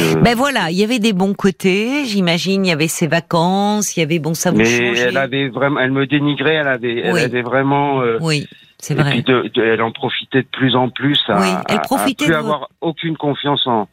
Euh, 0.00 0.20
Ben 0.20 0.34
voilà, 0.36 0.70
il 0.70 0.76
y 0.76 0.84
avait 0.84 0.98
des 0.98 1.12
bons 1.12 1.34
côtés. 1.34 2.04
J'imagine, 2.06 2.64
il 2.64 2.68
y 2.68 2.72
avait 2.72 2.88
ses 2.88 3.06
vacances, 3.06 3.96
il 3.96 4.00
y 4.00 4.02
avait 4.02 4.18
bon 4.18 4.34
ça 4.34 4.50
vous 4.50 4.58
mais 4.58 4.98
elle 4.98 5.16
avait 5.16 5.48
vraiment, 5.48 5.80
elle 5.80 5.92
me 5.92 6.06
dénigrait, 6.06 6.54
elle 6.54 6.68
avait, 6.68 7.00
elle 7.00 7.12
Oui. 7.14 7.20
avait 7.20 7.42
vraiment. 7.42 8.00
euh, 8.02 8.18
Oui, 8.20 8.46
c'est 8.78 8.94
et 8.94 8.96
vrai. 8.96 9.10
puis 9.10 9.22
de- 9.22 9.50
de- 9.54 9.62
elle 9.62 9.82
en 9.82 9.92
profitait 9.92 10.42
de 10.42 10.48
plus 10.52 10.76
en 10.76 10.88
plus 10.90 11.18
à, 11.28 11.40
Oui, 11.40 11.48
elle 11.68 11.76
à- 11.76 11.80
à 11.80 11.82
profitait 11.82 12.24
plus 12.26 12.32
de 12.32 12.38
avoir 12.38 12.68
aucune 12.80 13.16
confiance 13.16 13.66
en, 13.66 13.88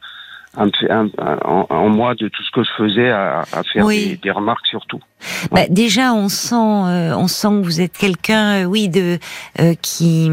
en, 0.56 0.68
en- 1.44 1.66
en 1.68 1.88
moi 1.88 2.14
de 2.14 2.28
tout 2.28 2.42
ce 2.42 2.50
que 2.50 2.62
je 2.62 2.70
faisais, 2.76 3.10
à, 3.10 3.40
à 3.52 3.62
faire 3.64 3.84
Oui. 3.84 4.06
des, 4.10 4.16
des 4.16 4.30
remarques 4.30 4.66
surtout. 4.66 5.00
Bah, 5.50 5.62
déjà, 5.68 6.12
on 6.12 6.28
sent, 6.28 6.54
euh, 6.54 7.14
on 7.16 7.28
sent 7.28 7.48
que 7.48 7.64
vous 7.64 7.80
êtes 7.80 7.96
quelqu'un, 7.96 8.62
euh, 8.62 8.64
oui, 8.64 8.88
de 8.88 9.18
euh, 9.60 9.74
qui 9.80 10.30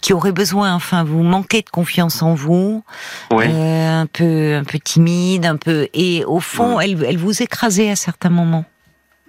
qui 0.00 0.12
aurait 0.12 0.32
besoin. 0.32 0.74
Enfin, 0.74 1.04
vous 1.04 1.22
manquez 1.22 1.62
de 1.62 1.70
confiance 1.70 2.22
en 2.22 2.34
vous, 2.34 2.84
Oui. 3.32 3.44
euh, 3.48 4.02
un 4.02 4.06
peu, 4.06 4.54
un 4.56 4.64
peu 4.64 4.78
timide, 4.78 5.46
un 5.46 5.56
peu. 5.56 5.88
Et 5.94 6.24
au 6.26 6.40
fond, 6.40 6.78
elle, 6.80 7.02
elle 7.04 7.18
vous 7.18 7.42
écrasait 7.42 7.90
à 7.90 7.96
certains 7.96 8.30
moments. 8.30 8.64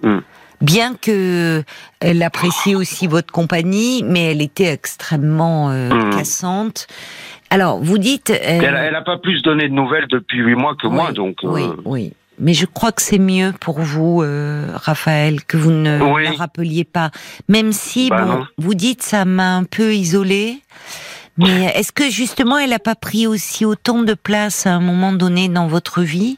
Mm. 0.03 0.17
Bien 0.60 0.96
que 0.96 1.63
elle 2.00 2.24
appréciait 2.24 2.74
aussi 2.74 3.06
votre 3.06 3.32
compagnie, 3.32 4.03
mais 4.03 4.32
elle 4.32 4.41
était 4.41 4.72
extrêmement 4.74 5.70
euh, 5.70 5.89
Mm. 5.94 6.10
cassante. 6.17 6.88
Alors, 7.50 7.77
vous 7.80 7.98
dites. 7.98 8.30
euh, 8.30 8.38
Elle, 8.42 8.75
elle 8.75 8.96
a 8.96 9.01
pas 9.01 9.18
plus 9.18 9.42
donné 9.42 9.70
de 9.70 9.74
nouvelles 9.74 10.08
depuis 10.10 10.39
huit 10.39 10.56
mois 10.56 10.75
que 10.75 10.88
moi, 10.88 11.12
donc. 11.12 11.38
euh, 11.44 11.48
Oui, 11.50 11.63
oui. 11.86 12.13
Mais 12.39 12.54
je 12.54 12.66
crois 12.68 12.92
que 12.92 13.01
c'est 13.01 13.18
mieux 13.18 13.51
pour 13.60 13.80
vous, 13.80 14.22
euh, 14.22 14.68
Raphaël, 14.75 15.44
que 15.44 15.58
vous 15.58 15.72
ne 15.72 16.00
Oui. 16.13 16.24
la 16.25 16.32
rappeliez 16.34 16.84
pas. 16.84 17.10
Même 17.50 17.72
si, 17.72 18.10
Bah 18.10 18.25
bon, 18.25 18.46
vous 18.60 18.75
dites 18.75 19.01
ça 19.01 19.25
m'a 19.25 19.56
un 19.56 19.63
peu 19.63 19.96
isolée. 19.96 20.58
Mais 21.39 21.66
est-ce 21.75 21.92
que 21.92 22.10
justement 22.10 22.58
elle 22.58 22.72
n'a 22.72 22.80
pas 22.80 22.96
pris 22.96 23.27
aussi 23.27 23.63
autant 23.63 24.01
de 24.01 24.13
place 24.16 24.66
à 24.66 24.74
un 24.74 24.80
moment 24.80 25.13
donné 25.13 25.50
dans 25.50 25.68
votre 25.68 26.01
vie 26.01 26.38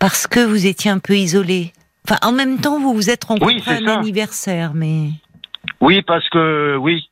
parce 0.00 0.26
que 0.26 0.44
vous 0.44 0.66
étiez 0.66 0.90
un 0.90 0.98
peu 0.98 1.14
isolé 1.14 1.72
Enfin, 2.08 2.18
en 2.26 2.32
même 2.32 2.58
temps, 2.58 2.80
vous 2.80 2.92
vous 2.92 3.08
êtes 3.10 3.22
rencontrés 3.22 3.54
Oui, 3.54 3.62
à 3.66 3.72
un 3.74 3.86
ça. 3.86 3.98
anniversaire, 4.00 4.72
mais 4.74 5.10
Oui, 5.80 6.02
parce 6.02 6.28
que 6.28 6.76
oui, 6.76 7.08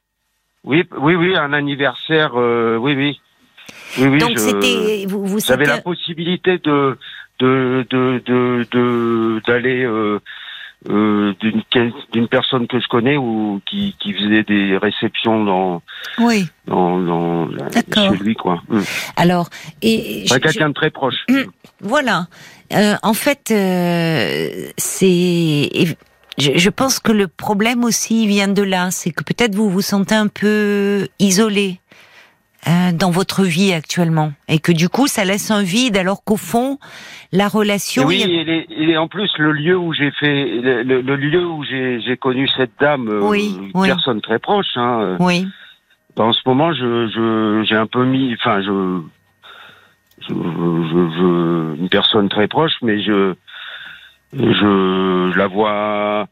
oui, 0.64 0.84
oui, 0.98 1.14
oui, 1.14 1.36
un 1.36 1.52
anniversaire, 1.52 2.32
euh, 2.36 2.76
oui, 2.76 2.94
oui, 2.96 3.20
oui, 3.98 4.06
oui. 4.08 4.18
donc 4.18 4.38
c'était 4.38 5.04
vous, 5.08 5.24
vous 5.26 5.40
J'avais 5.40 5.66
la 5.66 5.80
possibilité 5.80 6.58
de 6.58 6.96
de 7.40 7.86
de 7.90 9.40
d'aller 9.46 9.84
euh, 9.84 10.18
euh, 10.88 11.34
d'une 12.12 12.28
personne 12.28 12.66
que 12.66 12.80
je 12.80 12.86
connais 12.88 13.16
ou 13.16 13.60
qui 13.68 13.94
qui 14.00 14.12
faisait 14.14 14.42
des 14.44 14.76
réceptions 14.78 15.44
dans 15.44 15.82
oui. 16.18 16.46
dans 16.66 16.98
dans 17.00 17.48
chez 17.94 18.16
lui 18.22 18.34
quoi. 18.34 18.62
Hum. 18.70 18.82
Alors 19.16 19.48
et 19.82 20.24
Enfin, 20.24 20.36
je- 20.36 20.40
quelqu'un 20.40 20.68
de 20.70 20.74
très 20.74 20.90
proche. 20.90 21.16
Hum. 21.30 21.44
Voilà. 21.82 22.26
Euh, 22.72 22.94
en 23.02 23.14
fait, 23.14 23.50
euh, 23.50 24.68
c'est. 24.76 25.68
Je, 26.38 26.52
je 26.56 26.70
pense 26.70 27.00
que 27.00 27.10
le 27.12 27.26
problème 27.26 27.84
aussi 27.84 28.26
vient 28.26 28.48
de 28.48 28.62
là, 28.62 28.90
c'est 28.90 29.10
que 29.10 29.24
peut-être 29.24 29.54
vous 29.54 29.68
vous 29.68 29.82
sentez 29.82 30.14
un 30.14 30.28
peu 30.28 31.08
isolé 31.18 31.80
euh, 32.68 32.92
dans 32.92 33.10
votre 33.10 33.44
vie 33.44 33.72
actuellement, 33.72 34.32
et 34.48 34.58
que 34.58 34.72
du 34.72 34.88
coup, 34.88 35.06
ça 35.06 35.24
laisse 35.24 35.50
un 35.50 35.62
vide, 35.62 35.96
alors 35.96 36.22
qu'au 36.24 36.36
fond, 36.36 36.78
la 37.32 37.44
Et 37.44 37.48
relation. 37.48 38.04
oui, 38.04 38.22
il 38.24 38.30
y 38.30 38.38
a- 38.38 38.54
et, 38.54 38.66
et 38.90 38.96
en 38.98 39.08
plus 39.08 39.30
le 39.38 39.52
lieu 39.52 39.76
où 39.78 39.92
j'ai 39.94 40.10
fait 40.12 40.44
le, 40.60 40.82
le- 40.82 41.00
le 41.00 41.16
lieu 41.16 41.46
où 41.46 41.64
j'ai 41.64 42.16
connu 42.18 42.48
cette 42.56 42.72
dame, 42.78 43.08
euh, 43.08 43.20
Oui, 43.22 43.56
une 43.58 43.70
oui. 43.74 43.88
personne 43.88 44.20
très 44.20 44.38
proche. 44.38 44.66
Hein, 44.76 45.00
euh, 45.00 45.16
Oui. 45.20 45.46
bah, 46.16 46.24
en 46.24 46.32
ce 46.32 46.40
moment, 46.44 46.72
je 46.74 47.64
j'ai 47.66 47.76
un 47.76 47.86
peu 47.86 48.04
mis, 48.04 48.34
enfin 48.34 48.60
je 48.60 49.00
je, 50.20 50.34
je, 50.34 51.10
je- 51.16 51.80
une 51.80 51.88
personne 51.88 52.28
très 52.28 52.46
proche, 52.46 52.74
mais 52.82 53.00
je 53.02 53.34
je, 54.34 54.42
je 55.32 55.38
la 55.38 55.46
vois 55.46 56.28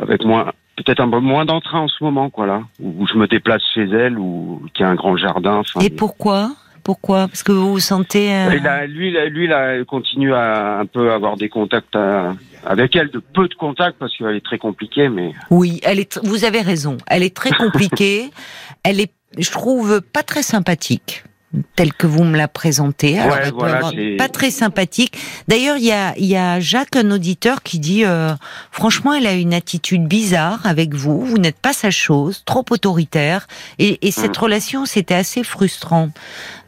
avec 0.00 0.24
moins 0.24 0.52
peut-être 0.76 1.00
un 1.00 1.08
peu 1.10 1.20
moins 1.20 1.44
d'entrain 1.44 1.80
en 1.80 1.88
ce 1.88 2.02
moment, 2.04 2.30
quoi 2.30 2.46
là, 2.46 2.62
où 2.80 3.06
je 3.06 3.16
me 3.16 3.26
déplace 3.26 3.62
chez 3.74 3.84
elle 3.84 4.18
ou 4.18 4.62
qui 4.74 4.82
a 4.82 4.88
un 4.88 4.94
grand 4.94 5.16
jardin. 5.16 5.56
enfin, 5.58 5.80
Et 5.80 5.90
pourquoi? 5.90 6.50
Pourquoi? 6.84 7.26
Parce 7.26 7.42
que 7.42 7.50
vous 7.50 7.72
vous 7.72 7.80
sentez. 7.80 8.32
euh, 8.32 8.50
Et 8.52 8.60
là, 8.60 8.86
lui, 8.86 9.10
là, 9.10 9.24
lui, 9.26 9.48
là, 9.48 9.76
il 9.76 9.84
continue 9.84 10.32
à 10.34 10.78
un 10.78 10.86
peu 10.86 11.10
avoir 11.12 11.36
des 11.36 11.48
contacts 11.48 11.96
à- 11.96 12.34
avec 12.64 12.94
elle, 12.94 13.10
de 13.10 13.18
peu 13.18 13.48
de 13.48 13.54
contacts 13.54 13.98
parce 13.98 14.16
qu'elle 14.16 14.36
est 14.36 14.44
très 14.44 14.58
compliquée, 14.58 15.08
mais 15.08 15.32
Oui, 15.50 15.80
elle 15.82 15.98
est. 15.98 16.20
Vous 16.24 16.44
avez 16.44 16.60
raison. 16.60 16.96
Elle 17.08 17.24
est 17.24 17.34
très 17.34 17.50
compliquée. 17.50 18.30
elle 18.84 19.00
est, 19.00 19.10
je 19.36 19.50
trouve, 19.50 20.00
pas 20.00 20.22
très 20.22 20.42
sympathique 20.42 21.24
telle 21.74 21.92
que 21.94 22.06
vous 22.06 22.24
me 22.24 22.36
la 22.36 22.48
présentez. 22.48 23.18
Alors, 23.18 23.36
Ouais, 23.36 23.50
voilà, 23.52 23.90
pas 24.18 24.28
très 24.28 24.50
sympathique. 24.50 25.16
D'ailleurs, 25.48 25.76
il 25.78 25.84
y 25.84 25.92
a, 25.92 26.14
il 26.18 26.26
y 26.26 26.36
a 26.36 26.60
Jacques, 26.60 26.96
un 26.96 27.10
auditeur, 27.10 27.62
qui 27.62 27.78
dit 27.78 28.04
euh, 28.04 28.32
franchement, 28.72 29.14
elle 29.14 29.26
a 29.26 29.32
une 29.32 29.54
attitude 29.54 30.06
bizarre 30.06 30.66
avec 30.66 30.92
vous. 30.94 31.24
Vous 31.24 31.38
n'êtes 31.38 31.58
pas 31.58 31.72
sa 31.72 31.90
chose, 31.90 32.42
trop 32.44 32.64
autoritaire. 32.70 33.46
Et, 33.78 34.06
et 34.06 34.10
cette 34.10 34.36
Mm. 34.38 34.42
relation, 34.42 34.84
c'était 34.86 35.14
assez 35.14 35.42
frustrant. 35.44 36.10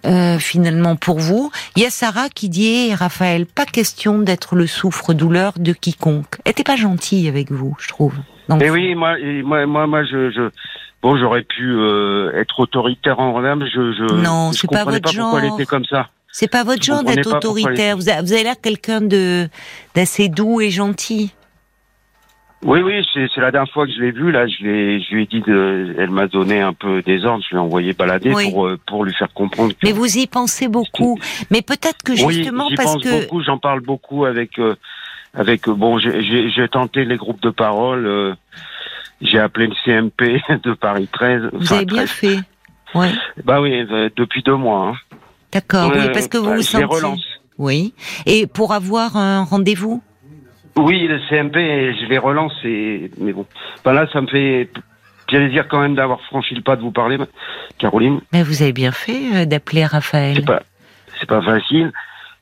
euh, 0.06 0.38
finalement 0.38 0.94
pour 0.94 1.18
vous. 1.18 1.50
Il 1.74 1.82
y 1.82 1.84
a 1.86 1.90
Sarah 1.90 2.28
qui 2.28 2.48
dit 2.48 2.88
Eh, 2.90 2.94
Raphaël, 2.94 3.46
pas 3.46 3.66
question 3.66 4.20
d'être 4.20 4.54
le 4.54 4.68
souffre-douleur 4.68 5.54
de 5.58 5.72
quiconque. 5.72 6.36
Elle 6.44 6.52
était 6.52 6.62
pas 6.62 6.76
gentille 6.76 7.26
avec 7.28 7.50
vous, 7.50 7.76
je 7.80 7.88
trouve. 7.88 8.14
Et 8.14 8.68
fond. 8.68 8.72
oui, 8.72 8.94
moi, 8.94 9.16
moi, 9.44 9.66
moi, 9.66 9.86
moi, 9.88 10.04
je, 10.04 10.30
je 10.30 10.50
bon, 11.02 11.16
j'aurais 11.16 11.42
pu 11.42 11.72
euh, 11.76 12.32
être 12.40 12.60
autoritaire 12.60 13.18
en 13.20 13.32
moi-même. 13.32 13.64
Je, 13.66 13.92
je, 13.92 14.14
Non, 14.14 14.52
je 14.52 14.58
c'est 14.58 14.70
pas 14.70 14.84
votre 14.84 15.00
pas 15.00 15.10
pourquoi 15.12 15.40
elle 15.40 15.46
genre. 15.48 15.54
était 15.60 15.66
comme 15.66 15.84
ça. 15.84 16.08
C'est 16.30 16.50
pas 16.50 16.62
votre 16.64 16.82
Je 16.82 16.86
genre 16.92 17.02
d'être 17.04 17.34
autoritaire. 17.34 17.96
Vous, 17.96 18.08
avez 18.10 18.42
l'air 18.42 18.60
quelqu'un 18.60 19.00
de 19.00 19.48
d'assez 19.94 20.28
doux 20.28 20.60
et 20.60 20.70
gentil. 20.70 21.32
Oui, 22.64 22.80
oui, 22.82 23.06
c'est 23.14 23.28
la 23.40 23.52
dernière 23.52 23.72
fois 23.72 23.86
que 23.86 23.92
je 23.92 24.00
l'ai 24.00 24.10
vue. 24.10 24.32
Là, 24.32 24.48
je 24.48 24.64
l'ai, 24.64 25.00
je 25.00 25.14
lui 25.14 25.22
ai 25.22 25.26
dit 25.26 25.40
de, 25.42 25.94
elle 25.96 26.10
m'a 26.10 26.26
donné 26.26 26.60
un 26.60 26.72
peu 26.72 27.02
des 27.02 27.24
ordres. 27.24 27.44
Je 27.48 27.54
l'ai 27.54 27.60
envoyé 27.60 27.92
balader 27.92 28.32
Oui. 28.34 28.50
pour 28.50 28.66
euh, 28.66 28.76
pour 28.84 29.04
lui 29.04 29.14
faire 29.14 29.32
comprendre. 29.32 29.72
que- 29.72 29.78
Mais 29.84 29.92
vous 29.92 30.18
y 30.18 30.26
pensez 30.26 30.66
beaucoup. 30.66 31.18
Mais 31.52 31.62
peut-être 31.62 32.02
que 32.04 32.12
oui, 32.24 32.34
justement 32.34 32.68
j'y 32.68 32.74
parce 32.74 32.94
pense 32.94 33.04
que 33.04 33.20
beaucoup. 33.22 33.42
J'en 33.44 33.58
parle 33.58 33.80
beaucoup 33.80 34.24
avec 34.24 34.58
euh, 34.58 34.74
avec 35.34 35.68
euh, 35.68 35.72
bon, 35.74 35.98
j'ai 35.98 36.68
tenté 36.68 37.04
les 37.04 37.16
groupes 37.16 37.40
de 37.42 37.50
parole. 37.50 38.06
euh, 38.06 38.34
j'ai 39.20 39.38
appelé 39.38 39.66
le 39.68 39.74
CMP 39.84 40.40
de 40.64 40.74
Paris 40.74 41.08
13. 41.12 41.50
vous 41.52 41.62
enfin, 41.62 41.76
avez 41.76 41.84
bien 41.84 42.04
13. 42.04 42.10
fait. 42.10 42.38
Ouais, 42.94 43.10
Bah 43.44 43.60
oui, 43.60 43.86
euh, 43.90 44.08
depuis 44.16 44.42
deux 44.42 44.56
mois. 44.56 44.88
Hein. 44.88 45.16
d'accord. 45.52 45.92
oui, 45.94 46.06
parce 46.12 46.28
que 46.28 46.38
vous 46.38 46.46
bah, 46.50 46.56
vous 46.56 46.62
sentiez. 46.62 46.84
relance. 46.86 47.24
Oui. 47.58 47.92
Et 48.24 48.46
pour 48.46 48.72
avoir 48.72 49.16
un 49.16 49.44
rendez-vous? 49.44 50.02
Oui, 50.76 51.06
le 51.08 51.18
CMP, 51.28 51.54
je 52.00 52.06
les 52.06 52.18
relance, 52.18 52.52
et... 52.64 53.10
mais 53.18 53.32
bon. 53.32 53.44
Ben 53.84 53.92
là, 53.92 54.06
ça 54.12 54.20
me 54.20 54.28
fait 54.28 54.70
plaisir 55.26 55.66
quand 55.68 55.80
même 55.80 55.96
d'avoir 55.96 56.20
franchi 56.22 56.54
le 56.54 56.62
pas 56.62 56.76
de 56.76 56.82
vous 56.82 56.92
parler, 56.92 57.18
Caroline. 57.78 58.20
Mais 58.32 58.42
vous 58.42 58.62
avez 58.62 58.72
bien 58.72 58.92
fait 58.92 59.20
euh, 59.34 59.44
d'appeler 59.44 59.84
Raphaël. 59.84 60.36
C'est 60.36 60.46
pas, 60.46 60.62
c'est 61.18 61.28
pas 61.28 61.42
facile 61.42 61.92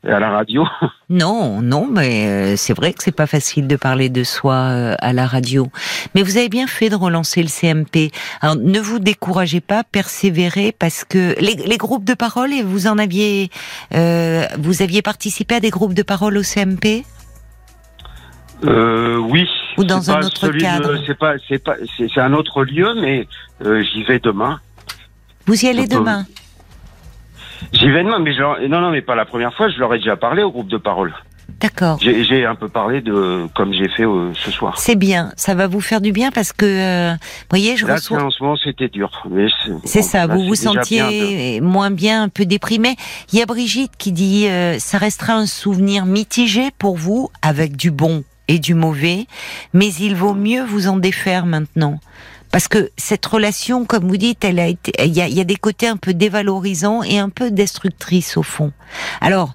à 0.03 0.19
la 0.19 0.29
radio. 0.29 0.65
Non, 1.09 1.61
non, 1.61 1.87
mais 1.89 2.27
euh, 2.27 2.55
c'est 2.57 2.73
vrai 2.73 2.91
que 2.91 3.01
c'est 3.01 3.15
pas 3.15 3.27
facile 3.27 3.65
de 3.65 3.77
parler 3.77 4.09
de 4.09 4.25
soi 4.25 4.55
euh, 4.55 4.95
à 4.99 5.13
la 5.13 5.25
radio. 5.25 5.69
Mais 6.13 6.21
vous 6.21 6.35
avez 6.35 6.49
bien 6.49 6.67
fait 6.67 6.89
de 6.89 6.95
relancer 6.95 7.41
le 7.41 7.47
CMP. 7.47 8.11
Alors, 8.41 8.57
ne 8.57 8.77
vous 8.77 8.99
découragez 8.99 9.61
pas, 9.61 9.85
persévérez, 9.85 10.73
parce 10.77 11.05
que 11.05 11.33
les, 11.39 11.55
les 11.55 11.77
groupes 11.77 12.03
de 12.03 12.13
parole, 12.13 12.51
et 12.51 12.61
vous 12.61 12.87
en 12.87 12.97
aviez, 12.97 13.49
euh, 13.95 14.45
vous 14.59 14.81
aviez 14.81 15.01
participé 15.01 15.55
à 15.55 15.59
des 15.61 15.69
groupes 15.69 15.93
de 15.93 16.03
parole 16.03 16.37
au 16.37 16.43
CMP 16.43 17.05
Euh, 18.65 19.15
oui. 19.17 19.47
Ou 19.77 19.85
dans 19.85 20.11
un 20.11 20.19
autre 20.19 20.49
cadre? 20.49 21.01
C'est 21.05 21.17
pas, 21.17 21.35
c'est 21.47 21.63
pas, 21.63 21.75
c'est 21.95 22.19
un 22.19 22.33
autre 22.33 22.65
lieu, 22.65 22.93
mais 22.99 23.27
euh, 23.63 23.81
j'y 23.93 24.03
vais 24.03 24.19
demain. 24.19 24.59
Vous 25.45 25.63
y 25.63 25.69
allez 25.69 25.87
demain? 25.87 26.25
J'y 27.73 27.89
vais 27.89 28.03
demain, 28.03 28.19
mais 28.19 28.33
je 28.33 28.39
leur- 28.39 28.59
non, 28.69 28.81
non, 28.81 28.91
mais 28.91 29.01
pas 29.01 29.15
la 29.15 29.25
première 29.25 29.53
fois. 29.53 29.69
Je 29.69 29.77
leur 29.79 29.93
ai 29.93 29.97
déjà 29.99 30.15
parlé 30.15 30.43
au 30.43 30.51
groupe 30.51 30.67
de 30.67 30.77
parole. 30.77 31.13
D'accord. 31.61 31.97
J'ai 32.01 32.45
un 32.45 32.55
peu 32.55 32.67
parlé 32.67 33.01
de, 33.01 33.47
comme 33.55 33.73
j'ai 33.73 33.87
fait 33.87 34.03
euh, 34.05 34.31
ce 34.35 34.51
soir. 34.51 34.77
C'est 34.77 34.95
bien, 34.97 35.31
ça 35.37 35.55
va 35.55 35.65
vous 35.67 35.79
faire 35.81 36.01
du 36.01 36.11
bien 36.11 36.29
parce 36.29 36.51
que, 36.53 36.65
euh, 36.65 37.13
vous 37.13 37.45
voyez, 37.49 37.77
je 37.77 37.87
Là, 37.87 37.95
reçois. 37.95 38.21
en 38.21 38.29
ce 38.29 38.43
moment, 38.43 38.57
c'était 38.57 38.89
dur. 38.89 39.09
C'est 39.85 40.01
ça, 40.03 40.27
là, 40.27 40.35
vous 40.35 40.41
vous 40.43 40.51
bien 40.51 40.71
de- 40.71 40.77
sentiez 40.77 41.61
moins 41.61 41.89
bien, 41.89 42.23
un 42.23 42.29
peu 42.29 42.45
déprimé. 42.45 42.95
Il 43.31 43.39
y 43.39 43.41
a 43.41 43.45
Brigitte 43.45 43.93
qui 43.97 44.11
dit 44.11 44.47
euh, 44.47 44.77
ça 44.77 44.97
restera 44.97 45.33
un 45.33 45.45
souvenir 45.47 46.05
mitigé 46.05 46.69
pour 46.77 46.97
vous, 46.97 47.29
avec 47.41 47.75
du 47.77 47.91
bon 47.91 48.23
et 48.49 48.59
du 48.59 48.73
mauvais, 48.75 49.25
mais 49.73 49.87
il 49.93 50.15
vaut 50.15 50.33
mieux 50.35 50.63
vous 50.63 50.87
en 50.89 50.97
défaire 50.97 51.45
maintenant. 51.45 51.99
Parce 52.51 52.67
que 52.67 52.89
cette 52.97 53.25
relation, 53.25 53.85
comme 53.85 54.07
vous 54.07 54.17
dites, 54.17 54.43
elle 54.45 54.59
a 54.59 54.67
été, 54.67 54.91
il 55.05 55.13
y 55.13 55.21
a, 55.21 55.27
y 55.27 55.39
a 55.39 55.43
des 55.43 55.55
côtés 55.55 55.87
un 55.87 55.97
peu 55.97 56.13
dévalorisants 56.13 57.03
et 57.03 57.19
un 57.19 57.29
peu 57.29 57.51
destructrices 57.51 58.37
au 58.37 58.43
fond. 58.43 58.71
Alors, 59.21 59.53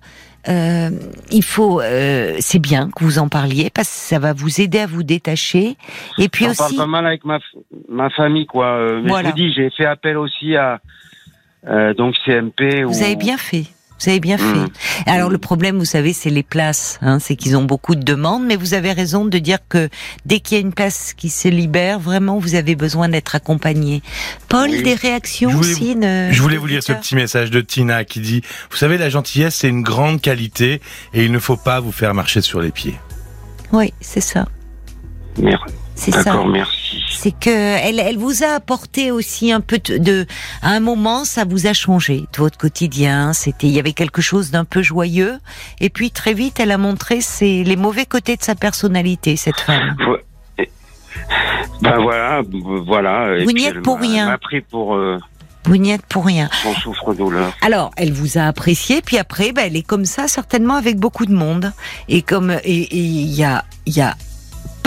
euh, 0.48 0.90
il 1.30 1.42
faut, 1.44 1.80
euh, 1.80 2.36
c'est 2.40 2.58
bien 2.58 2.90
que 2.94 3.04
vous 3.04 3.18
en 3.18 3.28
parliez 3.28 3.70
parce 3.70 3.88
que 3.88 3.94
ça 3.94 4.18
va 4.18 4.32
vous 4.32 4.60
aider 4.60 4.80
à 4.80 4.86
vous 4.86 5.02
détacher. 5.04 5.76
Et 6.18 6.28
puis 6.28 6.46
J'en 6.46 6.54
parle 6.54 6.68
aussi, 6.70 6.76
pas 6.76 6.86
mal 6.86 7.06
avec 7.06 7.24
ma, 7.24 7.38
ma 7.88 8.10
famille, 8.10 8.46
quoi. 8.46 8.66
Euh, 8.76 9.00
Mais 9.02 9.08
Voilà. 9.08 9.28
je 9.28 9.34
vous 9.34 9.38
dis, 9.38 9.52
j'ai 9.54 9.70
fait 9.70 9.84
appel 9.86 10.16
aussi 10.18 10.56
à 10.56 10.80
euh, 11.68 11.94
donc 11.94 12.16
CMP. 12.26 12.82
vous 12.84 13.00
où- 13.00 13.04
avez 13.04 13.14
bien 13.16 13.36
fait. 13.38 13.66
Vous 14.02 14.08
avez 14.10 14.20
bien 14.20 14.38
fait. 14.38 14.70
Alors 15.10 15.30
le 15.30 15.38
problème, 15.38 15.78
vous 15.78 15.84
savez, 15.84 16.12
c'est 16.12 16.30
les 16.30 16.42
places. 16.42 16.98
Hein, 17.02 17.18
c'est 17.20 17.36
qu'ils 17.36 17.56
ont 17.56 17.64
beaucoup 17.64 17.94
de 17.94 18.02
demandes, 18.02 18.44
mais 18.44 18.56
vous 18.56 18.74
avez 18.74 18.92
raison 18.92 19.24
de 19.24 19.38
dire 19.38 19.58
que 19.68 19.88
dès 20.26 20.40
qu'il 20.40 20.56
y 20.58 20.60
a 20.60 20.62
une 20.62 20.72
place 20.72 21.12
qui 21.16 21.30
se 21.30 21.48
libère, 21.48 21.98
vraiment, 22.00 22.38
vous 22.38 22.54
avez 22.54 22.74
besoin 22.74 23.08
d'être 23.08 23.34
accompagné. 23.34 24.02
Paul, 24.48 24.70
Oui. 24.70 24.82
des 24.82 24.94
réactions 24.94 25.50
Je 25.50 25.56
voulais- 25.56 25.72
aussi 25.72 25.96
ne- 25.96 26.28
Je 26.32 26.42
voulais 26.42 26.56
vous 26.56 26.66
lire 26.66 26.82
ce 26.82 26.92
petit 26.92 27.14
message 27.14 27.50
de 27.50 27.60
Tina 27.60 28.04
qui 28.04 28.20
dit 28.20 28.42
Vous 28.70 28.76
savez, 28.76 28.98
la 28.98 29.08
gentillesse, 29.10 29.54
c'est 29.56 29.68
une 29.68 29.82
grande 29.82 30.20
qualité 30.20 30.80
et 31.14 31.24
il 31.24 31.32
ne 31.32 31.38
faut 31.38 31.56
pas 31.56 31.80
vous 31.80 31.92
faire 31.92 32.14
marcher 32.14 32.40
sur 32.40 32.60
les 32.60 32.70
pieds. 32.70 32.98
Oui, 33.72 33.92
c'est 34.00 34.20
ça. 34.20 34.46
Mer- 35.38 35.64
C'est 35.94 36.10
ça. 36.10 36.24
D'accord, 36.24 36.46
C'est 37.10 37.32
que 37.38 37.50
elle, 37.50 38.00
elle 38.00 38.18
vous 38.18 38.42
a 38.42 38.48
apporté 38.54 39.10
aussi 39.10 39.52
un 39.52 39.60
peu 39.60 39.78
de, 39.78 39.98
de- 39.98 40.26
à 40.62 40.70
un 40.70 40.80
moment, 40.80 41.24
ça 41.24 41.44
vous 41.44 41.66
a 41.66 41.72
changé 41.72 42.20
de 42.32 42.38
votre 42.38 42.58
quotidien. 42.58 43.32
C'était, 43.32 43.66
il 43.68 43.72
y 43.72 43.78
avait 43.78 43.92
quelque 43.92 44.20
chose 44.22 44.50
d'un 44.50 44.64
peu 44.64 44.82
joyeux, 44.82 45.38
et 45.80 45.88
puis 45.90 46.10
très 46.10 46.34
vite, 46.34 46.58
elle 46.60 46.70
a 46.72 46.78
montré 46.78 47.20
ses, 47.20 47.64
les 47.64 47.76
mauvais 47.76 48.06
côtés 48.06 48.36
de 48.36 48.42
sa 48.42 48.54
personnalité, 48.54 49.36
cette 49.36 49.60
femme. 49.60 49.96
Ben 51.80 51.98
voilà, 52.00 52.42
voilà. 52.86 53.42
Vous 53.44 53.52
n'y 53.52 53.64
êtes 53.64 53.82
pour 53.82 53.98
rien. 53.98 54.24
Elle 54.26 54.30
m'a 54.32 54.38
pris 54.38 54.60
pour 54.60 54.94
euh, 54.94 55.18
Vous 55.64 55.76
n'y 55.76 55.90
êtes 55.90 56.06
pour 56.06 56.24
rien. 56.24 56.48
son 56.62 56.74
souffre-douleur. 56.74 57.52
Alors, 57.60 57.90
elle 57.96 58.12
vous 58.12 58.38
a 58.38 58.42
apprécié, 58.42 59.02
puis 59.02 59.18
après, 59.18 59.52
ben, 59.52 59.64
elle 59.66 59.76
est 59.76 59.82
comme 59.86 60.04
ça, 60.04 60.28
certainement 60.28 60.74
avec 60.76 60.96
beaucoup 60.98 61.26
de 61.26 61.34
monde. 61.34 61.72
Et 62.08 62.22
comme 62.22 62.50
et 62.50 62.82
et 62.82 62.96
il 62.98 63.34
y 63.34 63.42
a, 63.44 63.64
il 63.86 63.96
y 63.96 64.00
a 64.00 64.14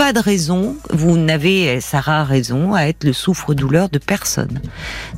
pas 0.06 0.12
de 0.12 0.20
raison, 0.20 0.76
vous 0.90 1.18
n'avez, 1.18 1.80
Sarah 1.80 2.20
a 2.20 2.24
raison, 2.24 2.74
à 2.74 2.82
être 2.82 3.02
le 3.02 3.12
souffre-douleur 3.12 3.88
de 3.88 3.98
personne. 3.98 4.60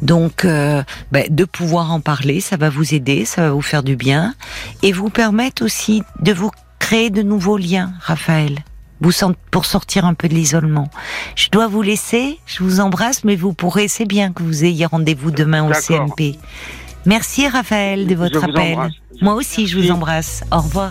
Donc, 0.01 0.47
euh, 0.47 0.83
ben, 1.13 1.27
de 1.29 1.45
pouvoir 1.45 1.93
en 1.93 2.01
parler, 2.01 2.41
ça 2.41 2.57
va 2.57 2.71
vous 2.71 2.95
aider, 2.95 3.27
ça 3.27 3.43
va 3.43 3.51
vous 3.51 3.61
faire 3.61 3.83
du 3.83 3.97
bien, 3.97 4.35
et 4.83 4.93
vous 4.93 5.11
permettre 5.11 5.63
aussi 5.63 6.03
de 6.23 6.33
vous 6.33 6.51
créer 6.79 7.11
de 7.11 7.21
nouveaux 7.21 7.59
liens, 7.59 7.93
Raphaël. 8.01 8.61
Vous 9.03 9.13
pour 9.51 9.67
sortir 9.67 10.07
un 10.07 10.15
peu 10.15 10.27
de 10.27 10.35
l'isolement. 10.35 10.89
Je 11.37 11.51
dois 11.51 11.67
vous 11.67 11.83
laisser, 11.83 12.39
je 12.47 12.63
vous 12.63 12.81
embrasse, 12.81 13.25
mais 13.25 13.37
vous 13.37 13.53
pourrez, 13.53 13.89
c'est 13.89 14.07
bien 14.07 14.33
que 14.33 14.43
vous 14.43 14.65
ayez 14.65 14.87
rendez-vous 14.87 15.31
demain 15.31 15.69
au. 15.69 15.75
CMP. 15.75 16.39
Merci 17.05 17.47
Raphaël 17.47 18.07
de 18.07 18.15
votre 18.15 18.43
appel. 18.43 18.73
embrasse. 18.73 18.93
Moi 19.21 19.35
aussi, 19.35 19.67
je 19.67 19.79
vous 19.79 19.91
embrasse. 19.91 20.45
Au 20.51 20.61
revoir. 20.61 20.87